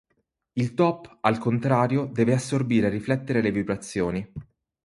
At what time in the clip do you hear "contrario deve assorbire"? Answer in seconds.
1.37-2.87